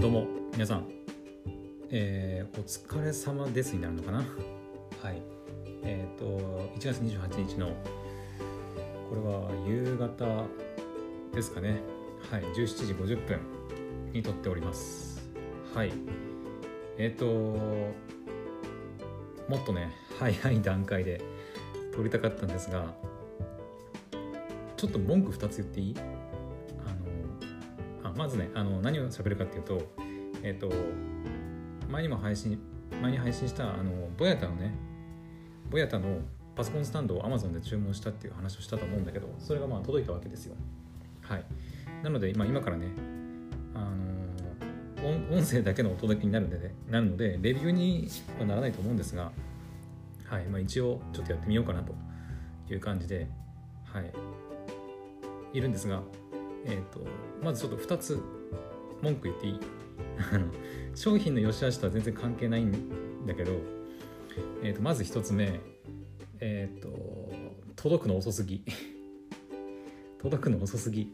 [0.00, 0.86] どうも皆さん、
[1.90, 4.18] えーお疲れ様ですになるのかな？
[4.18, 4.24] は
[5.12, 5.22] い。
[5.82, 6.24] えっ、と
[6.76, 7.68] 1月28日の
[9.08, 10.46] これは夕方
[11.34, 11.80] ですかね。
[12.30, 13.40] はい17時50分
[14.12, 15.28] に撮っております。
[15.74, 15.92] はい。
[16.98, 17.96] えっ、とも
[19.56, 21.20] っとね早い段階で
[21.94, 22.94] 撮りたかったんですが
[24.76, 25.94] ちょっと文句2つ言っていい？
[28.20, 29.80] まずねあの何を喋るかっていうと
[30.42, 30.70] えっ、と
[31.88, 32.60] 前にも配信
[33.00, 34.74] 前に配信したあのボヤタのね
[35.70, 36.18] ボヤタの
[36.54, 40.54] パソコンスタンドを Amazon で注文したっていう話をしたと思うんだけどそれがまあ届いたわけですよ。
[41.22, 41.44] はい。
[42.02, 42.88] なので今今からね
[43.74, 43.90] あ
[45.00, 48.06] の音音声だけのお届けになるんで、ね、なるのでレビューに
[48.38, 49.32] はならないと思うんですが
[50.28, 50.44] はい。
[50.44, 51.94] まあ一応ちょっとやってみようかなと
[52.70, 53.28] いう感じで
[53.86, 54.12] はい。
[55.54, 56.02] いるんですが
[56.64, 57.00] えっ、と
[57.42, 58.18] まずちょっと2つ
[59.02, 59.60] 文句言っていい？
[60.94, 63.52] 商品の良し悪しとは全然関係ないんだけど、
[64.62, 65.60] えー、とまず一つ目
[66.40, 66.88] えっ、と
[67.76, 68.64] 届くの遅すぎ。
[70.20, 71.10] 届くの遅すぎ。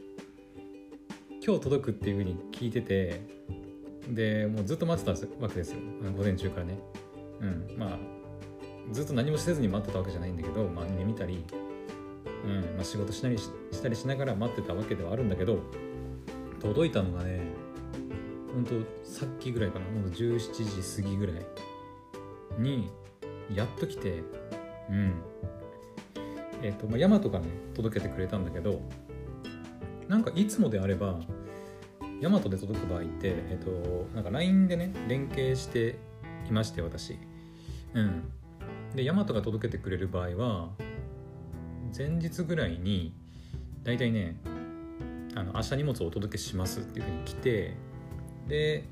[1.45, 3.21] 今日届くっていうふうに聞いてて
[4.11, 5.79] でもうずっと待ってたわけですよ。
[6.17, 6.79] 午前中からね。
[7.41, 7.79] うん。
[7.79, 7.99] まあ
[8.93, 11.45] ずっと何もせずに待ってたわけじゃないんだけど、まあ、アニメ見たり、
[12.47, 13.51] うんまあ、仕事しなりし
[13.83, 15.59] たりしながら待ってたわけではあるんだけど
[16.61, 17.41] 届いたのがね
[18.55, 19.85] ほんとさっきぐらいかな。
[19.85, 21.37] ほんと17時過ぎぐらい
[22.59, 22.91] に
[23.55, 24.23] やっと来て
[24.89, 25.15] うん。
[26.63, 28.81] えっ、と、まあ、ヤマトがね届けてくれたんだけど
[30.09, 31.21] なんかいつもであれば
[32.21, 35.99] ヤマトで届く場合ってえっ、となんか LINE でね連携して
[36.49, 37.19] いまして私。
[37.93, 38.33] うん。
[38.95, 40.71] でヤマトが届けてくれる場合は
[41.97, 43.15] 前日ぐらいに
[43.83, 44.37] 大体ね
[45.35, 47.75] あの明日荷物をお届けしますっていうふうに来て
[48.49, 48.85] で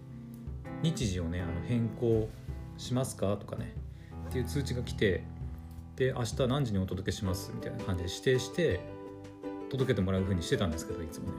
[0.83, 2.29] 日時をねあの変更
[2.77, 3.75] しますかとかね
[4.29, 5.25] っていう通知が来て
[5.97, 8.81] で明日何時にお届けしますみたいな感じで指定して
[9.71, 11.33] 届けてもらうふうにしてたんですけどいつもね。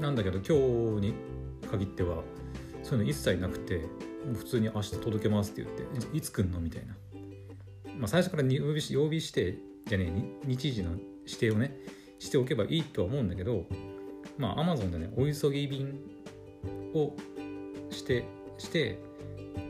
[0.00, 1.14] なんだけど今日に
[1.68, 2.22] 限っては
[2.82, 3.82] そういうの一切なくて
[4.34, 6.94] 普通に明日届けますって言っていつ来んのみたいな、
[7.98, 10.12] まあ、最初から曜日し曜日してじゃね
[10.44, 10.90] 日時の
[11.26, 11.76] 指定をね
[12.18, 13.64] しておけばいいとは思うんだけど
[14.36, 15.98] まあ Amazon でねお急ぎ便
[16.94, 17.14] を
[17.90, 18.24] して
[18.58, 18.98] して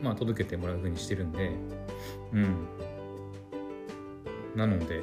[0.03, 1.51] まあ届けてもらうふうにしてるんで
[2.33, 2.67] うん。
[4.55, 5.01] なので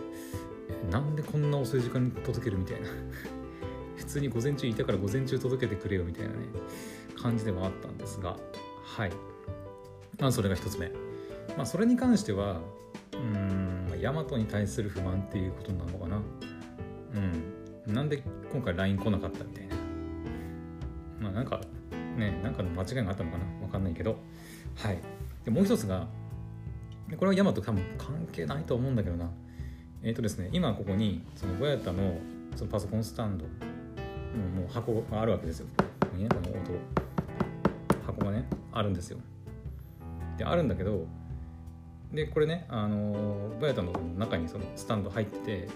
[0.69, 2.89] えなんでこんな遅い時間に届けるみたいな。
[3.97, 6.47] 普通に午前中いたから午前中届けてくれよみたいなね
[7.17, 8.37] 感じではあったんですが
[8.85, 9.11] はい。
[10.19, 10.91] まあそれが一つ目。
[11.57, 12.61] まあそれに関しては
[13.13, 16.23] うーヤマトに対する不満っていうことなのかな？
[17.87, 17.95] うん。
[17.95, 19.77] なんで今回 LINE 来なかったみたいな。
[21.21, 21.61] まあなんか
[22.17, 23.45] ねなんかの間違いがあったのかな？
[23.63, 24.17] わかんないけど。
[24.77, 24.99] はい。
[25.45, 26.07] でもう一つが
[27.17, 29.31] これはヤマト多分関係ないと思うんだけどな。
[30.03, 32.19] えっ、とですね今ここにそのボヤタの
[32.55, 33.51] そのパソコンスタンドの
[34.61, 35.67] もう箱があるわけですよ。
[35.77, 36.73] ここねこの音
[38.07, 39.19] 箱がねあるんですよ。
[40.37, 41.07] であるんだけど
[42.13, 45.69] でこれねあのボヤタの中にそのスタンド入ってて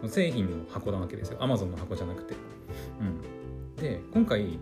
[0.00, 1.38] その製品の箱なわけですよ。
[1.42, 2.34] アマゾンの箱じゃなくて。
[3.00, 4.58] うん、で今回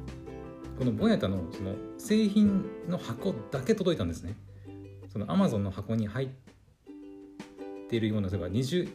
[0.79, 4.37] このボヤタのその製品の箱だけ届いたんですね。
[5.13, 6.29] そのアマゾンの箱に入っ
[7.89, 8.89] ているようなそれが二重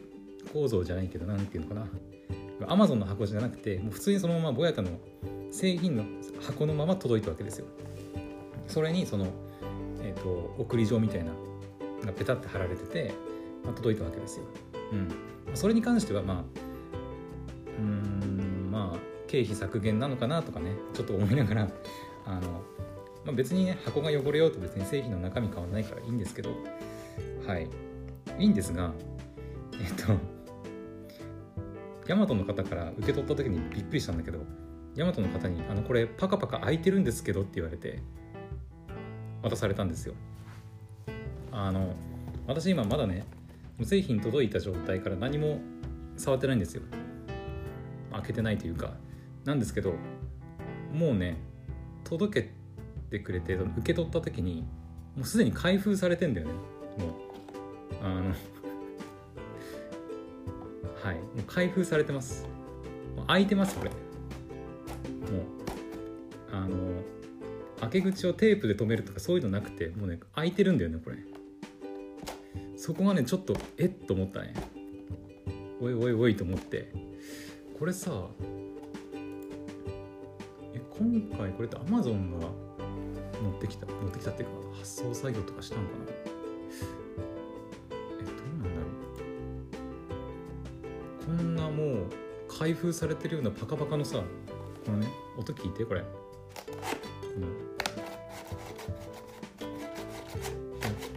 [0.52, 1.86] 構造じゃないけどなんていうのかな
[2.68, 4.90] アマゾンの箱じゃなくてもう普通にそのままボヤタの
[5.50, 6.04] 製品の
[6.42, 7.66] 箱のまま届いたわけですよ
[8.68, 9.26] それにその、
[10.02, 11.32] えー、と送り状みたいな
[12.06, 13.14] がペタって貼られてて、
[13.64, 14.44] まあ、届いたわけですよ、
[14.92, 16.36] うん、それに関してはまあ
[17.78, 21.68] うーんまあ経費削減なのかなとかねちょっと思いながら
[22.26, 22.40] あの、
[23.24, 26.50] まあ、別にね箱が汚れようと別に製品の中身変わらないからいいんですけど
[27.46, 27.68] はい。
[28.38, 28.92] いいんですが
[29.74, 30.14] えっと
[32.06, 34.40] ヤマトの方から受け取った時にびっくりしたんだけど
[34.96, 38.02] ヤマトの方に「あのこれパカパカ開いてるんですけど」って言われて
[39.42, 40.14] 渡されたんですよ
[41.52, 41.94] あの
[42.46, 43.24] 私今まだね
[43.82, 45.60] 製品届いた状態から何も
[46.16, 46.82] 触ってないんですよ。
[48.12, 48.92] 開けてないというか。
[49.44, 49.94] なんですけど
[50.92, 51.38] もうね
[52.04, 52.50] 届け
[53.10, 54.66] てくれて受け取った時に
[55.16, 56.52] もうすでに開封されてんだよね。
[56.98, 58.34] もうあの
[61.02, 61.14] はい。
[61.14, 62.46] もう開封されてます。
[63.26, 63.90] 開いてますこれ。
[63.90, 64.00] もう
[66.52, 66.76] あの
[67.80, 71.16] 開け口をテープで留めるとかそういうのなくてもうね開いてるんだよねこれ。
[72.80, 74.54] そこがねちょっとえっと思ったね。
[75.82, 76.90] おいおいおいと思って。
[77.78, 78.10] これさ
[80.72, 82.46] え今回これって Amazon が
[83.42, 86.04] 持ってきた持ってきたっていうか発送作業とかしたのかな？
[88.18, 88.86] えどうなんだろ
[91.34, 91.36] う。
[91.36, 92.06] こんなもう
[92.48, 94.22] 開封されてるようなパカパカのさ
[94.86, 96.06] このね音聞いてこれ、うん、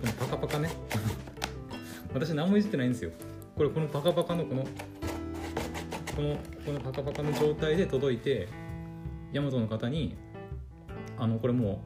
[0.02, 0.83] このパカパカね。
[2.14, 3.12] 私何もいじってないんですよ。
[3.56, 4.64] これこのパカパカのこの
[6.16, 8.48] このこのパカパカの状態で届いて
[9.32, 10.16] ヤマトの方に
[11.18, 11.84] 「あのこれも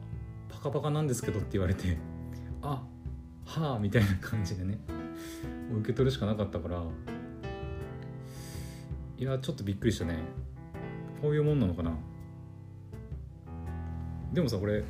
[0.50, 1.96] うパカパカなんですけど」って言われて
[2.62, 2.82] 「あ
[3.44, 4.78] はあ」みたいな感じでね
[5.72, 6.82] 受け取るしかなかったから
[9.18, 10.18] いやちょっとびっくりしたね。
[11.20, 11.92] こういうもんなのかな。
[14.32, 14.84] でもさこれ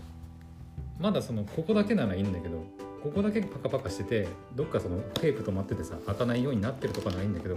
[0.98, 2.62] まだそのここだけならいいんだけど
[3.02, 7.56] ここだけパカパカしててどっかそのテープ止まっててさ開かないようになってるとかないんだけど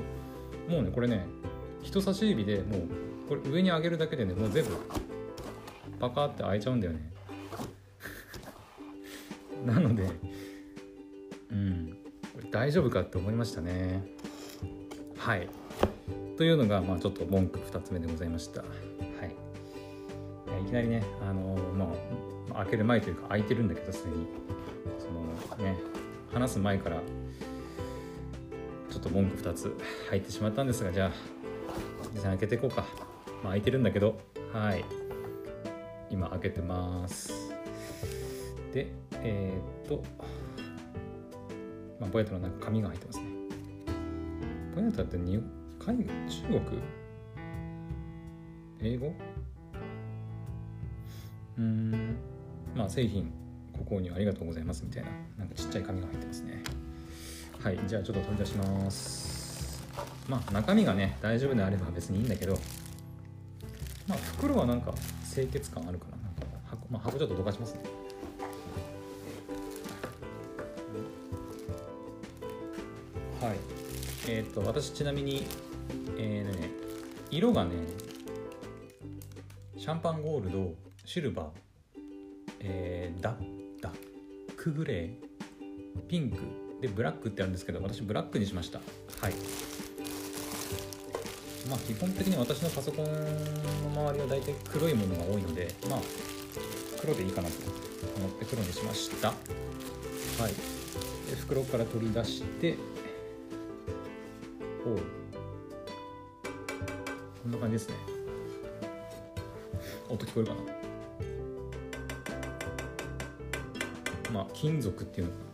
[0.69, 1.25] もうねこれね
[1.81, 2.81] 人差し指でもう
[3.27, 4.77] これ上に上げるだけでねもう全部
[5.99, 7.11] パカって開いちゃうんだよね。
[9.65, 10.07] なので
[11.51, 11.97] うん
[12.33, 14.03] これ大丈夫かって思いましたね。
[15.17, 15.47] はい。
[16.37, 18.61] というのがまあちょっと文句2つ目でございました。
[18.61, 19.35] はい。
[20.63, 21.93] いきなりねあのま
[22.51, 24.25] あ開ける前というか開いてるんだけどすでに。
[25.57, 25.75] ね
[26.33, 27.01] 話す前から
[28.89, 29.77] ちょっと文句2つ
[30.09, 31.11] 入ってしまったんですがじゃあ
[32.13, 32.85] 実際開けていこうか。
[33.43, 34.19] まあ開いてるんだけど。
[34.51, 34.83] はい。
[36.09, 37.53] 今開けてます。
[38.73, 38.91] で
[39.23, 40.03] えー、っと
[41.99, 43.25] まあボヤトのなんか紙が入ってますね。
[44.75, 45.41] ボヤトって日
[45.79, 46.81] 海中国？
[48.81, 49.13] 英語？
[51.57, 52.17] うん。
[52.75, 53.31] まあ製品。
[53.83, 56.63] ご購入ありがとうございますみたいななんかちっちゃい紙が入ってますね。
[57.63, 59.81] はいじゃあちょっと取り出します。
[60.27, 62.57] まあ中身がね大丈夫であれば別にいいんだけど
[64.07, 64.93] まあ袋はなんか
[65.33, 66.17] 清潔感あるかな。
[66.17, 67.83] なんか箱,、まあ、箱ちょっとどかしますね。
[73.41, 73.57] はい。
[74.27, 75.45] えっ、と私ちなみに
[76.17, 76.69] えー、ね
[77.31, 77.71] 色がね
[79.77, 80.73] シャンパンゴールド
[81.05, 81.47] シルバー、
[82.59, 83.60] えー、ダッ
[84.61, 86.37] クグレーピンク
[86.79, 88.77] でブラックってあるんですけど私ブラックにしました。
[88.77, 88.83] は
[89.27, 89.33] い。
[91.67, 93.11] まあ基本的に私のパソコンの
[94.11, 95.99] 周りは大体黒いものが多いのでまあ
[97.01, 97.55] 黒でいいかなと
[98.17, 99.29] 思って黒にしました。
[99.29, 100.53] はい。
[101.27, 102.77] で袋から取り出して
[104.85, 105.01] おこ
[107.49, 107.95] んな感じですね。
[110.07, 110.80] 音聞こえるかな？
[114.31, 115.51] まあ金属っていうのかな。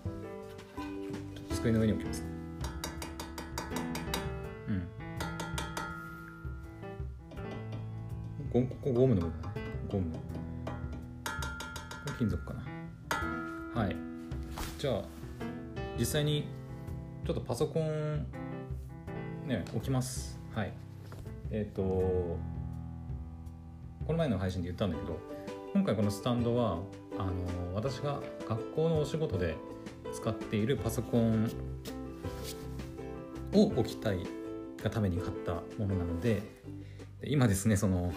[1.55, 2.23] 机の上に置きます。
[4.67, 4.87] うん。
[8.51, 9.53] ゴここゴムの部分だね。
[9.89, 10.13] ゴム。
[10.13, 10.19] こ
[12.05, 13.81] れ金属かな。
[13.81, 13.95] はい。
[14.77, 15.03] じゃあ
[15.97, 16.47] 実際に
[17.25, 18.27] ちょっとパソコン
[19.47, 20.39] ね置きます。
[20.53, 20.73] はい。
[21.49, 22.37] えっ、ー、とこ
[24.09, 25.19] の前の配信で言ったんだけど
[25.73, 26.79] 今回このスタンドは
[27.17, 29.55] あの私が学校のお仕事で
[30.13, 31.49] 使っているパソコン
[33.53, 34.25] を置きたい
[34.83, 36.43] がために買ったものなので
[37.23, 38.13] 今ですねその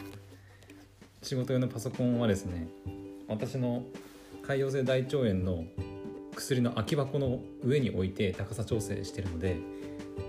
[1.23, 2.69] 仕事用のパソコンはですね
[3.29, 3.85] 私の
[4.43, 5.65] 潰瘍性大腸炎の
[6.35, 9.57] 薬の空き箱の上に置いて高さ調整してるので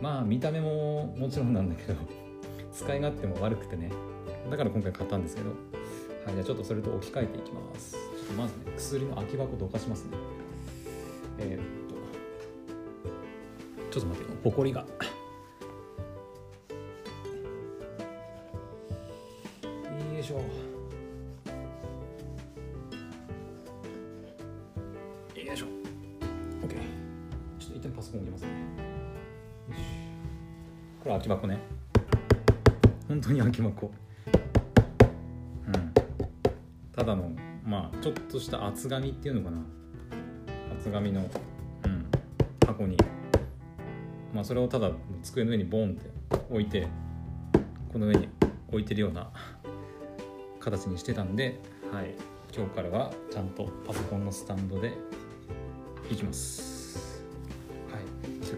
[0.02, 1.96] まあ見た目ももちろんなんだけど
[2.74, 3.92] 使い勝手も悪くてね
[4.50, 8.11] だから今回買ったんですけどはいじゃあちょっとそれと置き換えていきます。
[8.22, 10.12] ちょっとまずね薬の空き箱どかしますね。
[11.40, 11.96] えー、っと
[13.92, 14.82] ちょっと待ってほこりが。
[14.82, 14.88] よ
[20.14, 20.36] いでしょ。
[20.36, 20.44] よ
[25.54, 25.66] いしょ。
[26.64, 26.70] OK
[27.60, 28.50] ちょっと一旦パソコン置きますね。
[31.04, 31.58] これ空き箱ね。
[33.08, 33.92] 本当に空き箱。
[35.68, 35.94] うん。
[36.96, 37.32] ただの
[37.72, 39.58] まあちょっとした厚紙っていうのかな。
[40.78, 41.22] 厚紙の、
[41.86, 42.06] うん、
[42.68, 42.98] 箱に。
[44.34, 44.92] まあそれをただ
[45.24, 46.12] 机の上にボンって
[46.50, 46.86] 置いて
[47.94, 48.28] この上に
[48.68, 49.30] 置いてるような
[50.60, 51.62] 形にしてたんで、
[51.94, 52.14] はい、
[52.54, 54.92] 今日からはちゃんとパソコンのスタンドで
[56.12, 57.24] いきます。
[57.90, 58.02] はい。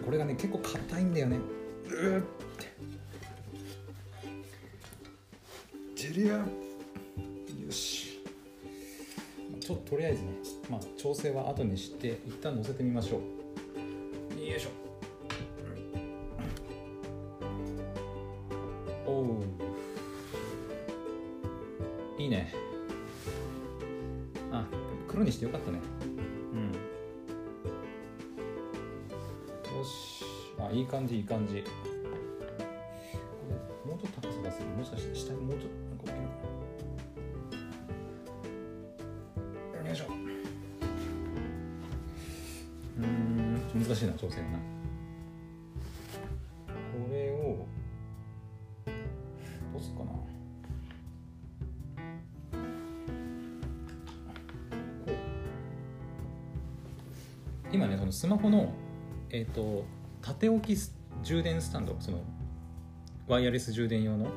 [0.04, 1.38] これがね結構硬いんだよね。
[1.86, 2.24] うーっ
[2.58, 2.74] て。
[5.94, 6.63] ジュリア
[9.64, 10.28] ちょっととりあえずね
[10.68, 13.20] まあ調整は後にして一旦乗せてみましょう。
[14.46, 14.68] よいしょ。
[19.06, 19.26] おう。
[22.18, 22.52] いいね。
[24.52, 24.66] あ
[25.08, 25.78] 黒にしてよかったね。
[26.52, 26.66] うん。
[29.78, 30.24] よし。
[30.58, 31.64] あいい感じいい感じ
[43.86, 44.44] 難しいな調整な
[46.74, 47.66] これを
[49.74, 50.06] どうすっかな。
[50.06, 50.26] こ
[55.06, 55.10] う。
[57.72, 58.72] 今ねそのスマホの
[59.30, 59.84] えっ、と
[60.22, 60.80] 縦置き
[61.22, 62.22] 充電スタンドその
[63.28, 64.28] ワイヤレス充電用の、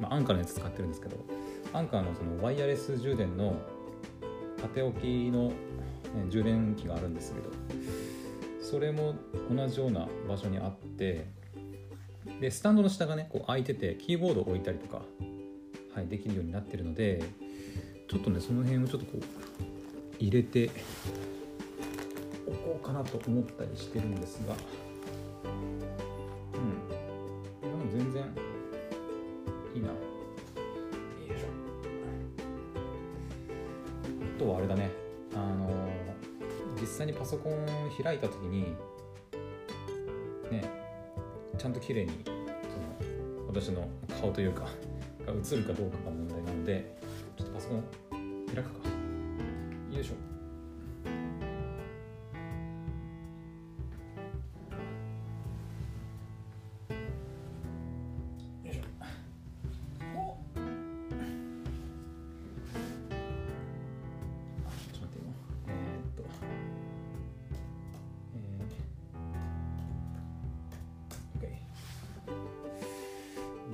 [0.00, 1.16] まあ、アンカーのやつ使ってるんですけど
[1.72, 3.56] アンカーのそのワイヤレス充電の
[4.60, 5.54] 縦置きの、ね、
[6.28, 7.59] 充電器があるんですけど
[8.70, 9.16] それも
[9.50, 11.26] 同じような場所にあって
[12.40, 15.02] でスタンドの下がねこう開いててキーボードを置いたりとか、
[15.92, 17.20] はい、できるようになってるので
[18.08, 19.22] ちょっとねその辺をちょっとこう
[20.20, 20.70] 入れて
[22.46, 24.54] おこうかなと思ったりしてるんですが
[26.54, 26.88] うん。
[27.60, 28.22] でも全然
[37.30, 37.64] ソコン
[38.02, 38.74] 開いた時に
[40.50, 40.64] ね
[41.56, 43.88] ちゃんと綺麗にその私の
[44.20, 44.62] 顔というか
[45.24, 46.92] が映るかどうかが問題なので
[47.38, 47.84] ちょっとパソコン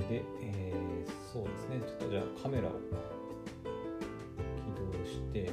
[0.08, 0.86] で、えー
[1.32, 1.80] そうですね。
[1.86, 2.78] ちょっとじゃあカメラを起
[4.98, 5.50] 動して。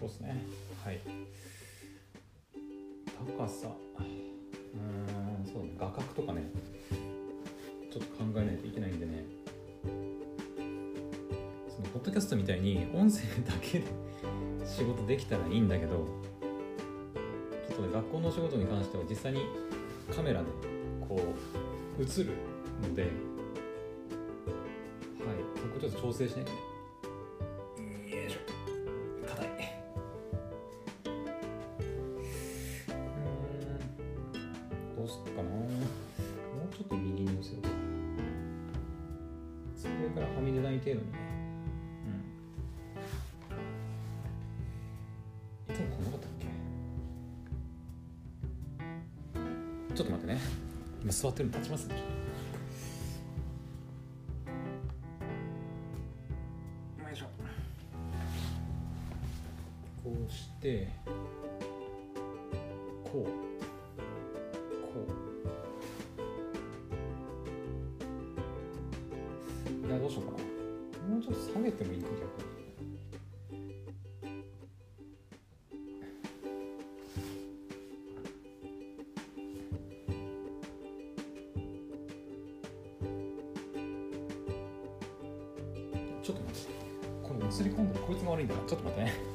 [0.00, 0.46] こうですね。
[0.82, 1.00] はい。
[3.38, 3.68] 高さ。
[3.98, 5.74] うんそうだね。
[5.78, 6.50] 画角とかね。
[7.92, 9.24] ちょっと考えないといけないんでね。
[11.68, 13.86] そのポッドキャストみたいに音声だけで
[14.64, 16.31] 仕事できたらいいんだけど。
[17.74, 19.40] その学校のお仕事に関しては実際に
[20.14, 20.46] カメラで
[21.08, 21.16] こ
[21.98, 22.30] う映る
[22.82, 23.10] のではい
[25.56, 26.71] そこちょっと調整しないとね
[60.02, 60.88] こうして
[63.04, 63.30] こう
[64.82, 65.06] こ
[69.84, 69.86] う。
[69.86, 70.38] いやどうしようかな。
[71.08, 72.22] もうちょっと下げてもいいか逆に
[86.22, 86.72] ちょっと待って。
[87.22, 88.60] この映り込んでるこいつが悪いんだな。
[88.66, 89.31] ちょっと待ってね。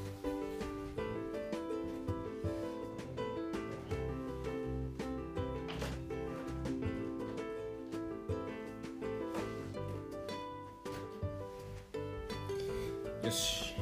[13.28, 13.76] よし。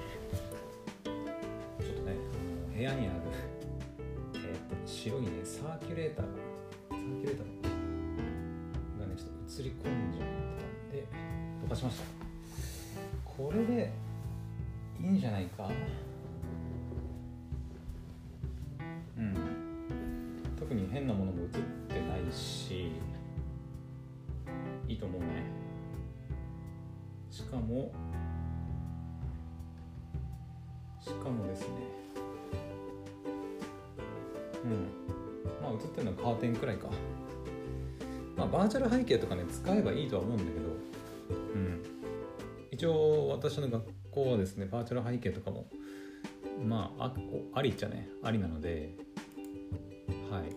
[1.04, 1.14] ちょっ
[1.98, 2.16] とね
[2.66, 3.20] あの部屋にある
[4.34, 6.32] えー、と白いねサーキュレーターが
[6.90, 11.08] サーキュレーターがねちょっと映り込んじゃったんで
[11.62, 12.15] どかしました。
[31.06, 31.68] しかもですね。
[34.64, 34.72] うん。
[35.62, 36.90] まあ映ってるのはカーテンくらいか。
[38.36, 40.66] まあバーチャル背景とかね使えばいいとは思うんだけど。
[41.54, 41.84] うん。
[42.72, 45.68] 一応私の学校はですねバーチャル背景とかも
[46.66, 47.14] まああ
[47.54, 48.96] ありっちゃねありなので。
[50.32, 50.56] はい。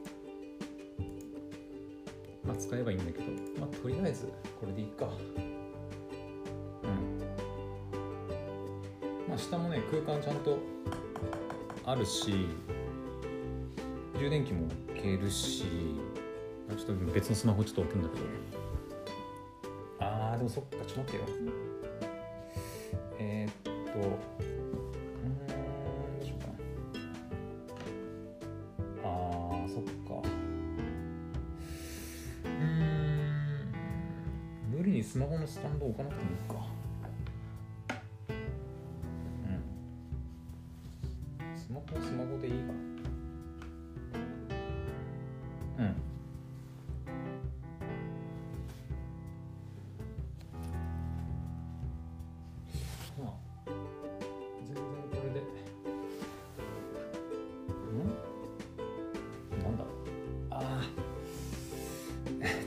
[2.47, 3.25] まあ使えばいいんだけど。
[3.61, 5.11] まあとりあえずこれでいいか
[9.39, 10.59] 下もね空間ちゃんと
[11.85, 12.49] あるし
[14.19, 15.65] 充電器も消えるし
[16.69, 18.23] ちょっと別のスマホちょっと置くんだけど。
[20.01, 21.25] あーでもそっかちょっと待ってよ。
[23.19, 24.09] えー、っとうん
[29.03, 29.07] あ
[29.69, 30.29] そっか。
[32.45, 33.73] うん
[34.71, 36.78] 無理にスマホのスタンド置かなくてもいいか。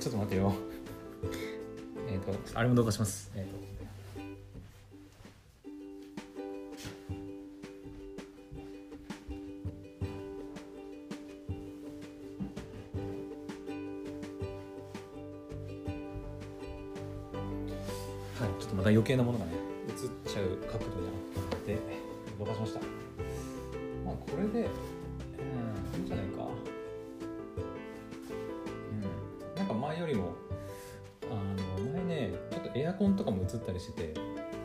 [0.01, 0.51] ちょっと待ってよ。
[2.09, 3.31] えっ、とあれも動画します。
[3.35, 3.61] えっ、と。
[18.43, 19.60] はい、ちょっとまた余計なものがね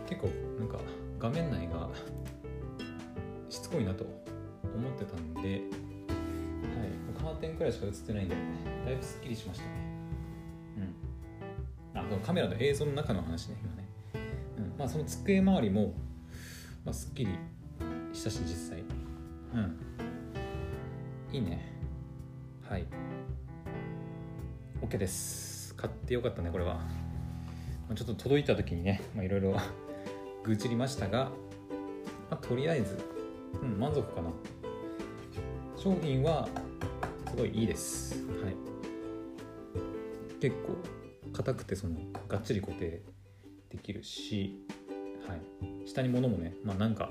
[0.06, 0.78] 結構なんか
[1.18, 1.88] 画面内が
[3.48, 4.04] しつこいなと
[4.62, 5.60] 思ってたんで、はい、
[7.18, 8.36] カーテンくらいしか映ってないんで
[8.84, 9.70] だいぶすっきりしましたね。
[11.94, 12.00] うん。
[12.00, 13.88] あカメラの映像の中の話ね今ね、
[14.58, 15.94] うん、まあその机周りも、
[16.84, 17.30] まあ、すっきり
[18.12, 18.84] したし実際。
[19.54, 19.78] うん。
[21.32, 21.72] いいね。
[22.68, 22.86] はい。
[24.82, 25.74] OK です。
[25.74, 26.80] 買ってよかったねこれは、
[27.94, 29.56] ちょっと届いた時にねいろいろ
[30.46, 31.30] 愚痴りましたが、
[32.30, 32.96] まあ、とりあえず、
[33.60, 34.30] うん、満足かな。
[35.76, 36.48] 商品は
[37.28, 38.24] すごいいいです。
[38.42, 38.56] はい。
[40.40, 40.76] 結構
[41.32, 41.96] 硬くてその
[42.28, 43.02] がっちり固定
[43.70, 44.64] できるし、
[45.26, 47.10] はい、下に物もねまあなんか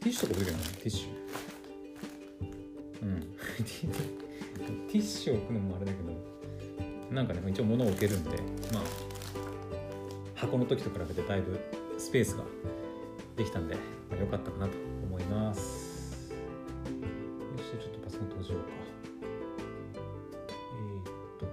[0.00, 3.02] ティッシュとか置くけどねティッシュ。
[3.02, 3.20] うん。
[4.88, 8.30] ティッシュを置くのもあれだけどなんかね一応物を置けるんで
[8.72, 8.82] まあ
[10.34, 11.58] 箱の時と比べてだいぶ
[11.98, 12.44] スペースが
[13.36, 13.80] できたんで、ま
[14.16, 14.72] あ、良かったかなと
[15.04, 16.32] 思います。
[16.32, 16.38] よ
[17.58, 18.68] しちょっとパソコン閉じようか。
[20.72, 21.04] えー、っ
[21.38, 21.46] と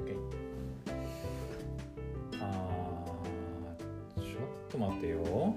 [0.00, 0.06] OK
[2.40, 5.54] あーちょっと待ってよ。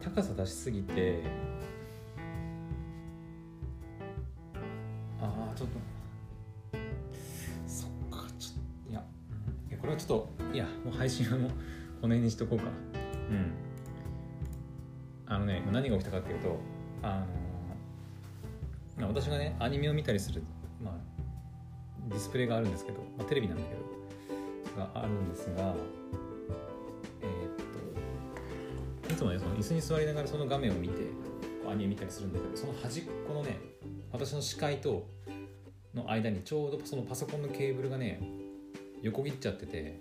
[0.00, 11.56] 高さ出しすぎてょっといやもう配信はもうこ
[12.08, 12.64] の辺にしとこうか。
[13.30, 13.68] うん。
[15.30, 16.58] あのね何が起きたかっていうと
[17.02, 17.26] あの
[18.96, 20.42] まあ私がねアニメを見たりする
[20.82, 20.94] まあ
[22.08, 23.88] ディスプレイがあるんですけど、まあ、テレビなんだけど
[24.78, 25.74] があるんですが
[27.20, 27.56] えーっ
[29.06, 31.02] といつもねその椅子に座りながらその画面を見て
[31.62, 33.58] こうアニメ見たりするんだけどその端っこのね
[34.10, 35.06] 私の視界と
[35.94, 38.20] の間にちょうどそのパソコンのケーブルがね
[39.02, 40.00] 横切っちゃってて。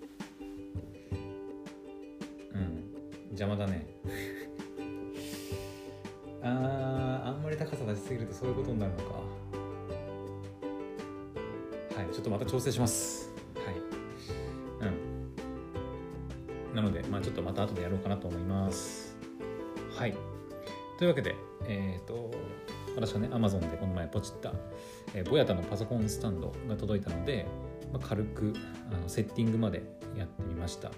[2.53, 2.83] うん。
[3.29, 3.87] 邪魔だね。
[6.41, 9.03] あーあんまり高さ出しすぎるとそういうことになるのか。
[11.95, 13.31] はいちょっとまた調整します。
[13.55, 13.75] はい。
[16.69, 16.75] うん。
[16.75, 19.15] なのでまあちょっとまた後でやろうかなと思います。
[19.95, 20.15] はい。
[20.97, 21.35] というわけで
[21.67, 22.31] えっ、と
[22.95, 24.53] 私はね Amazon でこの前ポチった、
[25.13, 27.45] えーボヤタのパソコンスタンドが届いたので、
[27.91, 28.53] まあ、軽く
[28.91, 29.83] あのセッティングまで
[30.17, 30.89] やってみました。
[30.89, 30.97] はい。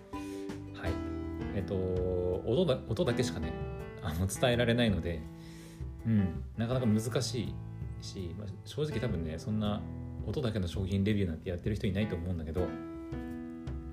[1.56, 3.54] えっ、と音だ音だけしかね
[4.02, 5.22] あの伝えられないので
[6.06, 6.44] うん。
[6.58, 7.56] なかなか難しい
[8.04, 9.82] し、まあ、正直多分ねそんな
[10.26, 12.62] 音だけの商品レビューなんてやってる人いないと思うんだけど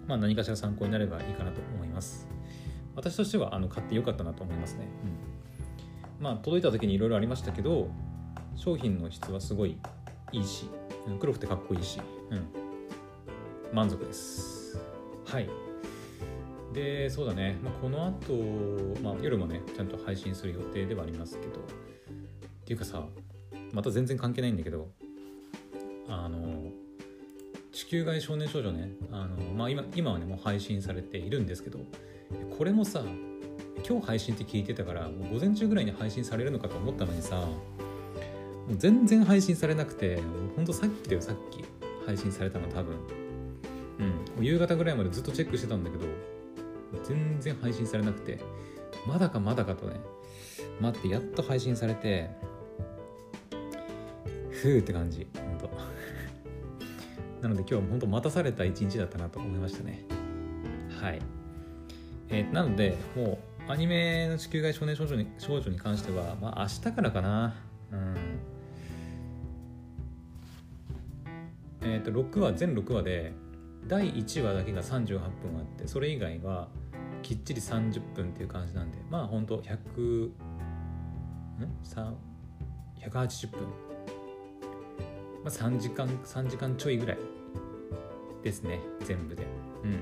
[0.06, 2.28] まあ何かしら参考になればいいかなと思います。
[2.96, 4.88] 私としてはあの買ってよかったなと思いますね、
[6.18, 7.88] うん、まあ届いた時にいろいろありましたけど
[8.56, 9.76] 商品の質はすごい
[10.32, 10.68] いいし
[11.20, 12.48] 黒くてかっこいいし、うん、
[13.72, 14.78] 満足です。
[15.26, 15.48] はい。
[16.72, 18.34] でそうだね、まあ、この後、
[19.02, 21.60] まあ夜もねちゃんと配信する予定ではありますけど。
[21.60, 21.62] っ
[22.66, 23.04] ていうかさ
[23.72, 24.88] また全然関係ないんだけど。
[26.08, 26.70] あの
[27.72, 28.90] 地球外少年少女ね。
[29.10, 31.78] あの、まあ、今今はねもう配信されているんですけど。
[32.58, 33.04] これもさ
[33.88, 37.46] 今日配信って聞いてたからもう午前中ぐらいに配信されるのかと思ったのにさ
[38.70, 40.18] 全然配信されなくて
[40.56, 41.64] ほんとさっきだよさっき
[42.04, 43.25] 配信されたの多分。
[43.98, 44.44] うん。
[44.44, 46.06] 夕方ぐらいまでずっとチェックしてたんだけど
[47.04, 48.38] 全然配信されなくて
[49.06, 50.00] まだかまだかとね
[50.80, 52.30] 待ってやっと配信されて
[54.50, 55.70] ふーって感じほんと。
[57.42, 60.04] なので今日は本当待たされた一日だったなと思いましたね。
[61.00, 61.20] はい。
[62.28, 67.54] えー、なのでもうアニメの地球外少年少女に少女に関してはまあ明日からかな。
[67.92, 68.16] うん。
[71.82, 73.32] えっ、ー、と6話全6話で
[73.86, 76.68] 第1話だけが38分あってそれ以外は
[77.22, 79.46] きっちり30分っていう感じなんでまあほん？
[79.46, 80.32] と100ん
[83.00, 83.68] 180分、ま
[85.46, 87.18] あ、3時間3時間ちょいぐらい
[88.42, 89.44] ですね全部で。
[89.84, 90.00] うん。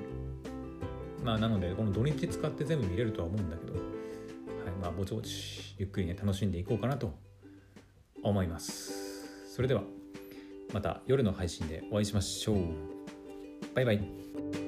[1.24, 3.82] まあなのでこの土日使って全部見れるとは思うんだけどはい。
[4.80, 7.12] まあぼちぼちゆっくりね楽しんでいこうかなと
[8.22, 9.52] 思います。
[9.54, 9.82] それでは
[10.72, 12.93] また夜の配信でお会いしましょう。
[13.74, 14.63] バイバイ。